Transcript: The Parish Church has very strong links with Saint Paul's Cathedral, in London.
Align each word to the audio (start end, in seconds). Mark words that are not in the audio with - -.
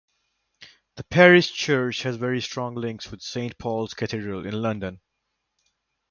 The 0.95 1.03
Parish 1.03 1.53
Church 1.53 2.01
has 2.01 2.15
very 2.15 2.41
strong 2.41 2.73
links 2.73 3.11
with 3.11 3.21
Saint 3.21 3.59
Paul's 3.59 3.93
Cathedral, 3.93 4.47
in 4.47 4.59
London. 4.59 4.99